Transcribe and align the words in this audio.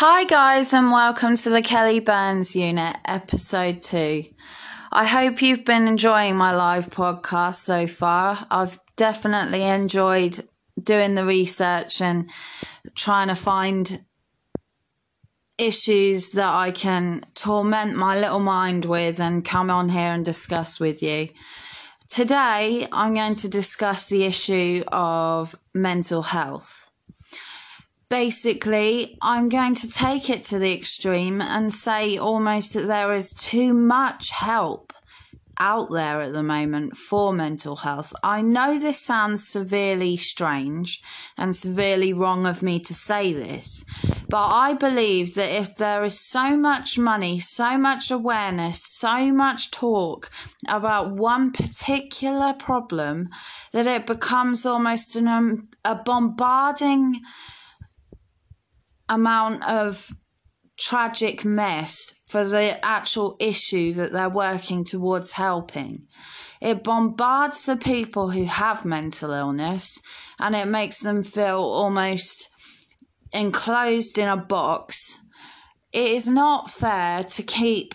Hi, 0.00 0.26
guys, 0.26 0.72
and 0.72 0.92
welcome 0.92 1.34
to 1.34 1.50
the 1.50 1.60
Kelly 1.60 1.98
Burns 1.98 2.54
Unit, 2.54 2.96
episode 3.04 3.82
two. 3.82 4.26
I 4.92 5.04
hope 5.04 5.42
you've 5.42 5.64
been 5.64 5.88
enjoying 5.88 6.36
my 6.36 6.54
live 6.54 6.86
podcast 6.86 7.56
so 7.56 7.88
far. 7.88 8.46
I've 8.48 8.78
definitely 8.94 9.64
enjoyed 9.64 10.48
doing 10.80 11.16
the 11.16 11.24
research 11.24 12.00
and 12.00 12.30
trying 12.94 13.26
to 13.26 13.34
find 13.34 14.04
issues 15.58 16.30
that 16.30 16.54
I 16.54 16.70
can 16.70 17.24
torment 17.34 17.96
my 17.96 18.16
little 18.20 18.38
mind 18.38 18.84
with 18.84 19.18
and 19.18 19.44
come 19.44 19.68
on 19.68 19.88
here 19.88 20.12
and 20.12 20.24
discuss 20.24 20.78
with 20.78 21.02
you. 21.02 21.30
Today, 22.08 22.86
I'm 22.92 23.14
going 23.14 23.34
to 23.34 23.48
discuss 23.48 24.10
the 24.10 24.26
issue 24.26 24.84
of 24.92 25.56
mental 25.74 26.22
health 26.22 26.88
basically, 28.08 29.18
I'm 29.22 29.48
going 29.48 29.74
to 29.76 29.90
take 29.90 30.30
it 30.30 30.44
to 30.44 30.58
the 30.58 30.72
extreme 30.72 31.40
and 31.40 31.72
say 31.72 32.16
almost 32.16 32.74
that 32.74 32.86
there 32.86 33.12
is 33.12 33.32
too 33.32 33.74
much 33.74 34.30
help 34.30 34.92
out 35.60 35.90
there 35.90 36.20
at 36.20 36.32
the 36.32 36.42
moment 36.42 36.96
for 36.96 37.32
mental 37.32 37.76
health. 37.76 38.14
I 38.22 38.42
know 38.42 38.78
this 38.78 39.00
sounds 39.00 39.46
severely 39.46 40.16
strange 40.16 41.02
and 41.36 41.54
severely 41.54 42.12
wrong 42.12 42.46
of 42.46 42.62
me 42.62 42.78
to 42.80 42.94
say 42.94 43.32
this, 43.32 43.84
but 44.28 44.46
I 44.48 44.74
believe 44.74 45.34
that 45.34 45.60
if 45.60 45.76
there 45.76 46.04
is 46.04 46.18
so 46.18 46.56
much 46.56 46.98
money, 46.98 47.38
so 47.38 47.76
much 47.76 48.10
awareness, 48.10 48.82
so 48.84 49.32
much 49.32 49.70
talk 49.70 50.30
about 50.68 51.10
one 51.10 51.50
particular 51.50 52.52
problem, 52.52 53.30
that 53.72 53.86
it 53.86 54.06
becomes 54.06 54.64
almost 54.64 55.16
an, 55.16 55.26
um, 55.26 55.68
a 55.84 55.96
bombarding 55.96 57.20
amount 59.08 59.64
of 59.68 60.12
tragic 60.78 61.44
mess 61.44 62.22
for 62.26 62.44
the 62.44 62.84
actual 62.84 63.36
issue 63.40 63.92
that 63.94 64.12
they're 64.12 64.28
working 64.28 64.84
towards 64.84 65.32
helping. 65.32 66.06
It 66.60 66.84
bombards 66.84 67.66
the 67.66 67.76
people 67.76 68.30
who 68.30 68.44
have 68.44 68.84
mental 68.84 69.30
illness 69.30 70.00
and 70.38 70.54
it 70.54 70.66
makes 70.66 71.00
them 71.00 71.22
feel 71.22 71.60
almost 71.60 72.48
enclosed 73.32 74.18
in 74.18 74.28
a 74.28 74.36
box. 74.36 75.20
It 75.92 76.10
is 76.10 76.28
not 76.28 76.70
fair 76.70 77.22
to 77.24 77.42
keep 77.42 77.94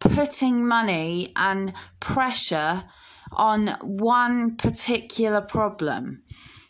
putting 0.00 0.66
money 0.66 1.32
and 1.36 1.72
pressure 2.00 2.84
on 3.32 3.68
one 3.82 4.56
particular 4.56 5.40
problem. 5.40 6.22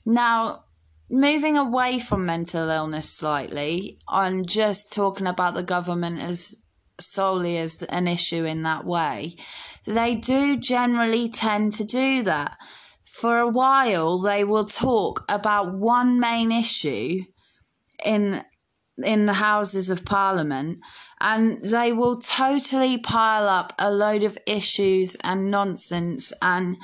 Now, 0.07 0.65
moving 1.11 1.57
away 1.57 1.99
from 1.99 2.27
mental 2.27 2.69
illness 2.69 3.11
slightly 3.11 3.99
and 4.09 4.49
just 4.49 4.93
talking 4.93 5.27
about 5.27 5.55
the 5.55 5.63
government 5.63 6.21
as 6.21 6.67
solely 7.01 7.57
as 7.57 7.83
an 7.85 8.09
issue 8.09 8.45
in 8.45 8.63
that 8.63 8.85
way, 8.85 9.37
they 9.85 10.15
do 10.15 10.57
generally 10.57 11.29
tend 11.29 11.73
to 11.73 11.85
do 11.85 12.23
that. 12.23 12.57
For 13.05 13.39
a 13.39 13.49
while, 13.49 14.19
they 14.19 14.45
will 14.45 14.65
talk 14.65 15.25
about 15.29 15.75
one 15.75 16.21
main 16.21 16.53
issue 16.53 17.23
in 18.05 18.45
in 19.05 19.27
the 19.27 19.35
Houses 19.35 19.91
of 19.91 20.05
Parliament, 20.05 20.81
and 21.21 21.63
they 21.65 21.93
will 21.93 22.19
totally 22.19 22.99
pile 22.99 23.49
up 23.49 23.73
a 23.79 23.93
load 23.93 24.25
of 24.25 24.37
issues 24.45 25.17
and 25.23 25.53
nonsense 25.53 26.33
and 26.43 26.77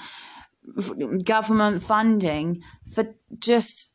government 1.24 1.82
funding 1.82 2.62
for 2.86 3.14
just 3.38 3.93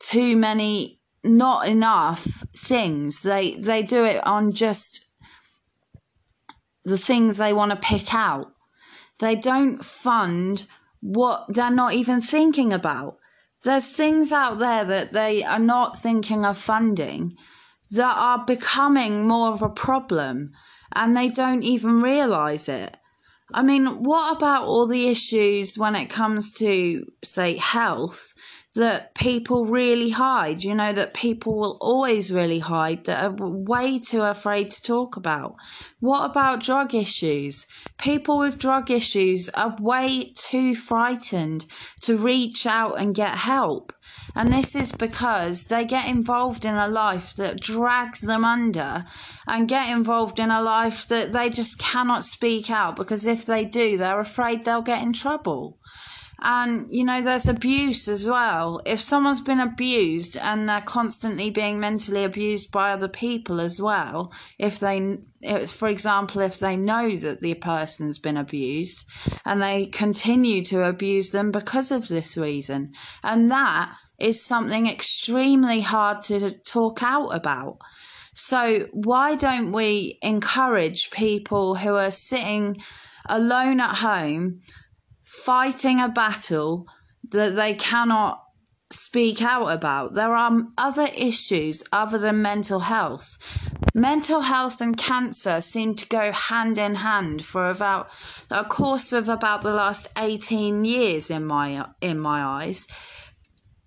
too 0.00 0.36
many 0.36 1.00
not 1.22 1.68
enough 1.68 2.44
things. 2.56 3.22
They 3.22 3.54
they 3.54 3.82
do 3.82 4.04
it 4.04 4.26
on 4.26 4.52
just 4.52 5.06
the 6.84 6.98
things 6.98 7.36
they 7.36 7.52
want 7.52 7.70
to 7.70 7.76
pick 7.76 8.14
out. 8.14 8.52
They 9.18 9.36
don't 9.36 9.84
fund 9.84 10.66
what 11.00 11.44
they're 11.48 11.70
not 11.70 11.92
even 11.92 12.20
thinking 12.20 12.72
about. 12.72 13.18
There's 13.62 13.92
things 13.92 14.32
out 14.32 14.58
there 14.58 14.84
that 14.84 15.12
they 15.12 15.44
are 15.44 15.58
not 15.58 15.98
thinking 15.98 16.46
of 16.46 16.56
funding 16.56 17.36
that 17.90 18.16
are 18.16 18.44
becoming 18.44 19.26
more 19.26 19.52
of 19.52 19.60
a 19.60 19.68
problem 19.68 20.52
and 20.94 21.16
they 21.16 21.28
don't 21.28 21.62
even 21.62 22.00
realize 22.00 22.68
it 22.68 22.96
i 23.54 23.62
mean 23.62 23.86
what 24.02 24.36
about 24.36 24.64
all 24.64 24.86
the 24.86 25.08
issues 25.08 25.78
when 25.78 25.94
it 25.94 26.08
comes 26.08 26.52
to 26.52 27.04
say 27.22 27.56
health 27.56 28.34
that 28.76 29.14
people 29.16 29.66
really 29.66 30.10
hide, 30.10 30.62
you 30.62 30.74
know, 30.74 30.92
that 30.92 31.12
people 31.12 31.58
will 31.58 31.76
always 31.80 32.32
really 32.32 32.60
hide, 32.60 33.04
that 33.04 33.24
are 33.24 33.34
way 33.36 33.98
too 33.98 34.22
afraid 34.22 34.70
to 34.70 34.82
talk 34.82 35.16
about. 35.16 35.56
What 35.98 36.30
about 36.30 36.62
drug 36.62 36.94
issues? 36.94 37.66
People 37.98 38.38
with 38.38 38.60
drug 38.60 38.90
issues 38.90 39.48
are 39.50 39.76
way 39.80 40.30
too 40.36 40.76
frightened 40.76 41.66
to 42.02 42.16
reach 42.16 42.64
out 42.64 43.00
and 43.00 43.14
get 43.14 43.30
help. 43.30 43.92
And 44.36 44.52
this 44.52 44.76
is 44.76 44.92
because 44.92 45.66
they 45.66 45.84
get 45.84 46.08
involved 46.08 46.64
in 46.64 46.76
a 46.76 46.86
life 46.86 47.34
that 47.34 47.60
drags 47.60 48.20
them 48.20 48.44
under 48.44 49.04
and 49.48 49.68
get 49.68 49.90
involved 49.90 50.38
in 50.38 50.50
a 50.50 50.62
life 50.62 51.08
that 51.08 51.32
they 51.32 51.50
just 51.50 51.78
cannot 51.78 52.22
speak 52.22 52.70
out 52.70 52.94
because 52.94 53.26
if 53.26 53.39
they 53.44 53.64
do, 53.64 53.96
they're 53.96 54.20
afraid 54.20 54.64
they'll 54.64 54.82
get 54.82 55.02
in 55.02 55.12
trouble. 55.12 55.78
And, 56.42 56.86
you 56.90 57.04
know, 57.04 57.20
there's 57.20 57.46
abuse 57.46 58.08
as 58.08 58.26
well. 58.26 58.80
If 58.86 58.98
someone's 58.98 59.42
been 59.42 59.60
abused 59.60 60.38
and 60.38 60.66
they're 60.66 60.80
constantly 60.80 61.50
being 61.50 61.78
mentally 61.78 62.24
abused 62.24 62.72
by 62.72 62.92
other 62.92 63.08
people 63.08 63.60
as 63.60 63.80
well, 63.80 64.32
if 64.58 64.78
they, 64.78 65.18
if, 65.42 65.70
for 65.70 65.88
example, 65.88 66.40
if 66.40 66.58
they 66.58 66.78
know 66.78 67.14
that 67.16 67.42
the 67.42 67.54
person's 67.54 68.18
been 68.18 68.38
abused 68.38 69.04
and 69.44 69.60
they 69.60 69.86
continue 69.86 70.64
to 70.64 70.88
abuse 70.88 71.30
them 71.30 71.50
because 71.50 71.92
of 71.92 72.08
this 72.08 72.38
reason. 72.38 72.94
And 73.22 73.50
that 73.50 73.94
is 74.18 74.42
something 74.42 74.86
extremely 74.86 75.82
hard 75.82 76.22
to 76.22 76.52
talk 76.52 77.02
out 77.02 77.34
about. 77.34 77.78
So, 78.32 78.86
why 78.92 79.36
don't 79.36 79.72
we 79.72 80.18
encourage 80.22 81.10
people 81.10 81.74
who 81.74 81.96
are 81.96 82.12
sitting 82.12 82.80
alone 83.30 83.80
at 83.80 83.96
home 83.96 84.60
fighting 85.24 86.00
a 86.00 86.08
battle 86.08 86.86
that 87.30 87.54
they 87.54 87.74
cannot 87.74 88.42
speak 88.90 89.40
out 89.40 89.68
about. 89.68 90.14
There 90.14 90.34
are 90.34 90.62
other 90.76 91.06
issues 91.16 91.84
other 91.92 92.18
than 92.18 92.42
mental 92.42 92.80
health. 92.80 93.38
Mental 93.94 94.42
health 94.42 94.80
and 94.80 94.96
cancer 94.96 95.60
seem 95.60 95.94
to 95.96 96.06
go 96.06 96.32
hand 96.32 96.78
in 96.78 96.96
hand 96.96 97.44
for 97.44 97.70
about 97.70 98.08
a 98.50 98.64
course 98.64 99.12
of 99.12 99.28
about 99.28 99.62
the 99.62 99.72
last 99.72 100.08
18 100.18 100.84
years 100.84 101.30
in 101.30 101.44
my 101.44 101.86
in 102.00 102.18
my 102.18 102.42
eyes. 102.42 102.86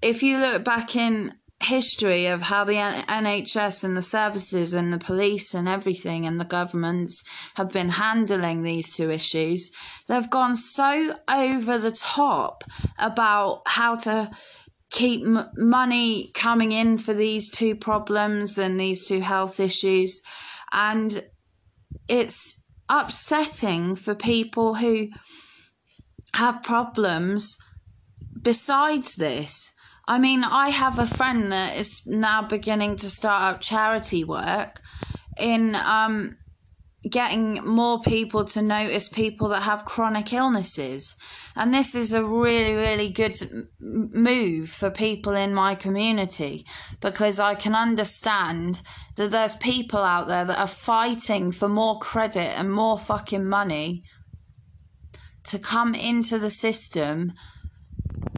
If 0.02 0.24
you 0.24 0.38
look 0.38 0.64
back 0.64 0.96
in 0.96 1.34
history 1.66 2.28
of 2.28 2.41
how 2.41 2.63
the 2.63 2.75
NHS 2.75 3.84
and 3.84 3.96
the 3.96 4.01
services 4.01 4.74
and 4.74 4.91
the 4.91 4.97
police 4.97 5.53
and 5.53 5.68
everything 5.68 6.25
and 6.25 6.40
the 6.40 6.46
governments 6.46 7.24
have 7.56 7.72
been 7.72 7.90
handling 7.90 8.63
these 8.63 8.96
two 8.96 9.09
issues. 9.09 9.72
They've 10.07 10.29
gone 10.29 10.56
so 10.56 11.16
over 11.31 11.78
the 11.78 11.91
top 11.91 12.63
about 13.00 13.62
how 13.66 13.96
to 13.96 14.31
keep 14.91 15.25
m- 15.25 15.50
money 15.57 16.31
coming 16.34 16.72
in 16.72 16.97
for 16.97 17.13
these 17.13 17.50
two 17.50 17.75
problems 17.75 18.57
and 18.57 18.80
these 18.80 19.07
two 19.07 19.22
health 19.22 19.59
issues. 19.59 20.22
And 20.72 21.24
it's 22.07 22.66
upsetting 22.90 23.95
for 23.95 24.16
people 24.16 24.75
who 24.75 25.07
have 26.35 26.63
problems 26.63 27.57
besides 28.41 29.16
this 29.16 29.74
I 30.08 30.19
mean, 30.19 30.44
I 30.44 30.69
have 30.69 31.00
a 31.00 31.08
friend 31.08 31.51
that 31.51 31.78
is 31.78 32.06
now 32.06 32.42
beginning 32.42 32.98
to 32.98 33.10
start 33.10 33.56
up 33.56 33.62
charity 33.62 34.24
work 34.24 34.81
in 35.39 35.75
um, 35.75 36.38
getting 37.10 37.63
more 37.66 38.01
people 38.01 38.44
to 38.45 38.62
notice 38.62 39.07
people 39.07 39.48
that 39.50 39.63
have 39.63 39.86
chronic 39.86 40.33
illnesses. 40.33 41.16
And 41.56 41.74
this 41.74 41.95
is 41.95 42.13
a 42.13 42.24
really, 42.24 42.74
really 42.74 43.10
good 43.10 43.36
move 43.80 44.69
for 44.69 44.92
people 44.92 45.33
in 45.33 45.54
my 45.54 45.74
community 45.75 46.66
because 47.00 47.39
I 47.39 47.56
can 47.56 47.74
understand 47.74 48.81
that 49.16 49.31
there's 49.31 49.56
people 49.56 50.00
out 50.00 50.28
there 50.28 50.45
that 50.45 50.60
are 50.60 50.68
fighting 50.68 51.51
for 51.51 51.69
more 51.69 51.98
credit 52.00 52.57
and 52.57 52.72
more 52.72 52.98
fucking 52.98 53.48
money 53.48 54.04
to 55.45 55.60
come 55.60 55.95
into 55.95 56.39
the 56.39 56.50
system 56.50 57.33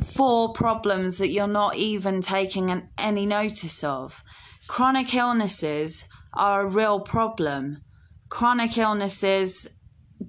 for 0.03 0.53
problems 0.53 1.17
that 1.17 1.29
you're 1.29 1.47
not 1.47 1.75
even 1.75 2.21
taking 2.21 2.69
an, 2.69 2.89
any 2.97 3.25
notice 3.25 3.83
of. 3.83 4.23
Chronic 4.67 5.13
illnesses 5.13 6.07
are 6.33 6.61
a 6.61 6.69
real 6.69 6.99
problem. 6.99 7.81
Chronic 8.29 8.77
illnesses 8.77 9.79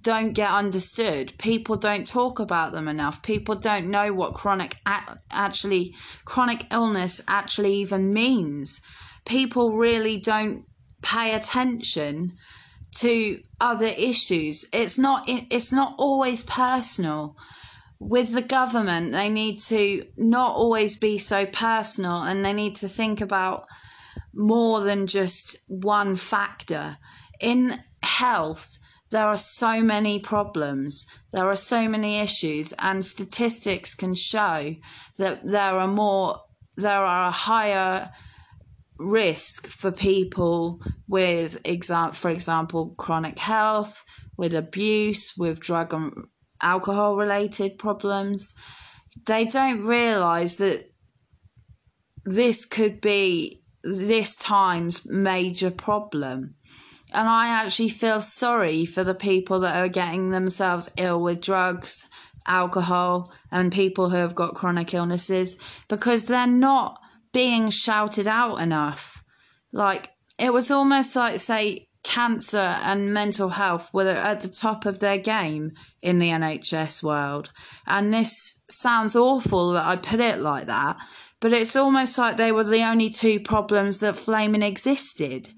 don't 0.01 0.33
get 0.33 0.51
understood. 0.51 1.33
People 1.39 1.77
don't 1.77 2.07
talk 2.07 2.39
about 2.39 2.73
them 2.73 2.89
enough. 2.89 3.23
People 3.23 3.55
don't 3.55 3.91
know 3.91 4.13
what 4.13 4.35
chronic 4.35 4.77
actually 5.31 5.95
chronic 6.25 6.67
illness 6.73 7.21
actually 7.29 7.75
even 7.75 8.13
means. 8.13 8.81
people 9.25 9.77
really 9.77 10.19
don't 10.19 10.65
pay 11.03 11.35
attention 11.35 12.33
to 12.93 13.41
other 13.61 13.91
issues. 13.99 14.65
It's 14.73 14.99
not 14.99 15.25
it's 15.29 15.73
not 15.73 15.95
always 15.99 16.43
personal. 16.43 17.37
With 17.99 18.35
the 18.35 18.43
government, 18.43 19.13
they 19.13 19.29
need 19.29 19.59
to 19.69 20.05
not 20.17 20.55
always 20.55 20.97
be 20.97 21.19
so 21.19 21.47
personal 21.47 22.23
and 22.23 22.45
they 22.45 22.53
need 22.53 22.77
to 22.77 22.89
think 22.89 23.21
about 23.21 23.67
more 24.35 24.81
than 24.81 25.07
just 25.07 25.57
one 25.69 26.15
factor. 26.17 26.99
In 27.41 27.79
health, 28.03 28.79
there 29.11 29.27
are 29.27 29.37
so 29.37 29.83
many 29.83 30.19
problems, 30.19 31.07
there 31.33 31.49
are 31.49 31.57
so 31.57 31.89
many 31.89 32.19
issues, 32.19 32.73
and 32.79 33.05
statistics 33.05 33.95
can 33.95 34.15
show 34.15 34.75
that 35.19 35.47
there 35.47 35.79
are 35.79 35.87
more, 35.87 36.41
there 36.77 37.05
are 37.05 37.29
a 37.29 37.33
higher 37.33 38.11
risk 38.99 39.67
for 39.67 39.93
people 39.93 40.83
with, 41.07 41.61
for 42.15 42.31
example, 42.31 42.95
chronic 42.99 43.39
health, 43.39 44.03
with 44.37 44.55
abuse, 44.55 45.35
with 45.37 45.61
drug 45.61 45.95
and 45.95 46.13
alcohol 46.63 47.17
related 47.17 47.79
problems. 47.79 48.55
They 49.27 49.45
don't 49.45 49.85
realize 49.85 50.59
that 50.59 50.91
this 52.25 52.65
could 52.65 53.01
be 53.01 53.63
this 53.83 54.37
time's 54.37 55.09
major 55.09 55.71
problem. 55.71 56.57
And 57.13 57.29
I 57.29 57.49
actually 57.49 57.89
feel 57.89 58.21
sorry 58.21 58.85
for 58.85 59.05
the 59.05 59.15
people 59.15 59.61
that 59.61 59.77
are 59.77 59.89
getting 59.89 60.31
themselves 60.31 60.91
ill 60.99 61.23
with 61.23 61.41
drugs, 61.41 62.09
alcohol, 62.47 63.33
and 63.51 63.73
people 63.73 64.11
who 64.11 64.17
have 64.17 64.35
got 64.35 64.55
chronic 64.55 64.93
illnesses 64.93 65.57
because 65.89 66.27
they're 66.27 66.47
not 66.47 67.01
being 67.33 67.71
shouted 67.71 68.27
out 68.27 68.57
enough. 68.61 69.23
Like, 69.73 70.11
it 70.39 70.53
was 70.53 70.71
almost 70.71 71.15
like, 71.17 71.39
say, 71.39 71.86
cancer 72.07 72.79
and 72.85 73.13
mental 73.13 73.49
health 73.49 73.93
were 73.93 74.09
at 74.09 74.41
the 74.41 74.49
top 74.49 74.87
of 74.87 75.01
their 75.01 75.19
game 75.19 75.73
in 76.01 76.21
the 76.21 76.31
NHS 76.31 77.03
world. 77.03 77.51
And 77.85 78.15
this 78.15 78.65
sounds 78.71 79.17
awful 79.17 79.73
that 79.73 79.85
I 79.85 79.97
put 79.97 80.21
it 80.21 80.39
like 80.39 80.67
that, 80.67 80.97
but 81.41 81.53
it's 81.53 81.75
almost 81.75 82.17
like 82.17 82.37
they 82.37 82.53
were 82.53 82.63
the 82.63 82.89
only 82.89 83.11
two 83.11 83.41
problems 83.41 84.01
that 84.01 84.17
flaming 84.17 84.63
existed. 84.63 85.49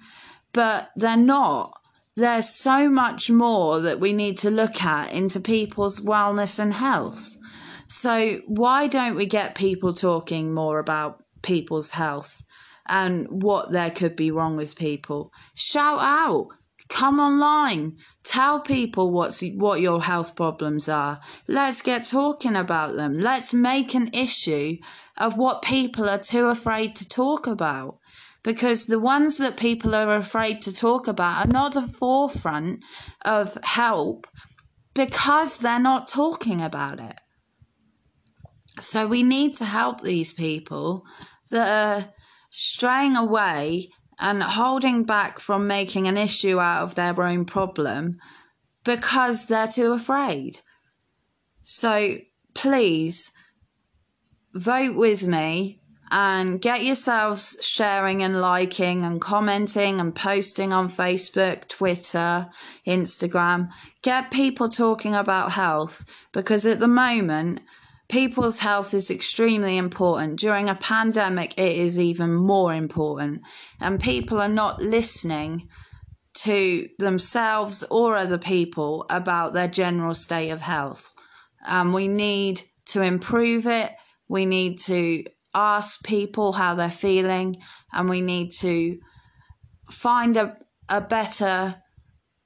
But 0.55 0.91
they're 0.97 1.19
not. 1.19 1.79
There's 2.17 2.49
so 2.49 2.89
much 2.89 3.31
more 3.31 3.79
that 3.81 4.01
we 4.01 4.15
need 4.15 4.39
to 4.39 4.51
look 4.51 4.83
at 4.83 5.13
into 5.13 5.41
people's 5.41 6.01
wellness 6.01 6.59
and 6.59 6.73
health. 6.73 7.37
So, 7.87 8.41
why 8.47 8.89
don't 8.89 9.17
we 9.17 9.27
get 9.27 9.55
people 9.55 9.93
talking 9.93 10.53
more 10.53 10.79
about 10.79 11.23
people's 11.43 11.93
health 11.93 12.43
and 12.89 13.27
what 13.29 13.73
there 13.73 13.91
could 13.91 14.17
be 14.17 14.31
wrong 14.31 14.57
with 14.57 14.77
people. 14.77 15.33
Shout 15.55 15.99
out, 16.01 16.49
come 16.89 17.21
online, 17.21 17.97
tell 18.23 18.61
people 18.61 19.11
what's 19.11 19.43
what 19.55 19.81
your 19.81 20.03
health 20.03 20.37
problems 20.37 20.89
are. 20.89 21.21
Let's 21.47 21.83
get 21.83 22.05
talking 22.05 22.57
about 22.57 22.95
them. 22.95 23.19
Let's 23.19 23.53
make 23.53 23.95
an 23.95 24.09
issue 24.13 24.79
of 25.17 25.37
what 25.37 25.63
people 25.63 26.09
are 26.09 26.19
too 26.19 26.47
afraid 26.47 26.97
to 26.97 27.09
talk 27.09 27.47
about. 27.47 27.99
Because 28.45 28.87
the 28.87 29.01
ones 29.01 29.37
that 29.39 29.57
people 29.57 29.95
are 29.95 30.15
afraid 30.15 30.61
to 30.63 30.73
talk 30.73 31.09
about 31.09 31.45
are 31.45 31.51
not 31.51 31.75
the 31.75 31.83
forefront 31.83 32.85
of 33.25 33.59
help 33.63 34.27
because 34.95 35.59
they're 35.59 35.81
not 35.81 36.07
talking 36.07 36.63
about 36.63 37.01
it. 37.01 37.17
So 38.81 39.07
we 39.07 39.23
need 39.23 39.57
to 39.57 39.65
help 39.65 40.01
these 40.01 40.33
people 40.33 41.05
that 41.51 41.69
are 41.69 42.15
straying 42.51 43.17
away 43.17 43.89
and 44.19 44.43
holding 44.43 45.05
back 45.05 45.39
from 45.39 45.67
making 45.67 46.09
an 46.09 46.17
issue 46.17 46.59
out 46.59 46.83
of 46.83 46.95
their 46.95 47.23
own 47.23 47.45
problem 47.45 48.19
because 48.85 49.49
they're 49.49 49.69
too 49.69 49.93
afraid. 49.93 50.61
So 51.63 52.17
please 52.55 53.31
vote 54.55 54.97
with 54.97 55.27
me 55.27 55.81
and 56.11 56.61
get 56.61 56.85
yourselves 56.85 57.59
sharing 57.61 58.23
and 58.23 58.41
liking 58.41 59.05
and 59.05 59.21
commenting 59.21 60.01
and 60.01 60.15
posting 60.15 60.73
on 60.73 60.89
Facebook, 60.89 61.69
Twitter, 61.69 62.49
Instagram. 62.87 63.71
Get 64.03 64.31
people 64.31 64.69
talking 64.69 65.15
about 65.15 65.53
health 65.53 66.05
because 66.33 66.65
at 66.65 66.81
the 66.81 66.89
moment, 66.89 67.61
People's 68.09 68.61
health 68.61 68.95
is 68.95 69.11
extremely 69.11 69.77
important. 69.77 70.41
During 70.41 70.71
a 70.71 70.75
pandemic, 70.75 71.53
it 71.59 71.77
is 71.77 72.01
even 72.01 72.35
more 72.35 72.73
important. 72.73 73.43
And 73.81 74.01
people 74.01 74.41
are 74.41 74.49
not 74.49 74.81
listening 74.81 75.69
to 76.43 76.89
themselves 76.99 77.83
or 77.91 78.17
other 78.17 78.39
people 78.39 79.05
about 79.11 79.53
their 79.53 79.69
general 79.69 80.15
state 80.15 80.51
of 80.51 80.63
health. 80.63 81.13
And 81.67 81.93
we 81.93 82.09
need 82.09 82.63
to 82.87 83.03
improve 83.03 83.67
it. 83.67 83.93
We 84.29 84.47
need 84.47 84.79
to 84.81 85.25
ask 85.55 86.03
people 86.05 86.53
how 86.53 86.75
they're 86.75 86.91
feeling. 86.91 87.57
And 87.93 88.09
we 88.09 88.23
need 88.23 88.53
to 88.61 88.99
find 89.91 90.37
a, 90.37 90.57
a 90.89 91.03
better 91.03 91.83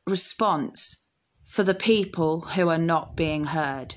response 0.06 1.06
for 1.44 1.62
the 1.62 1.74
people 1.74 2.40
who 2.40 2.68
are 2.68 2.78
not 2.78 3.16
being 3.16 3.44
heard. 3.44 3.96